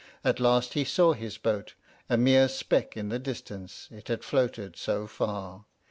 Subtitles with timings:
[0.23, 1.75] At last he saw his boat,
[2.09, 5.65] a mere speck in the distance, it had floated so far.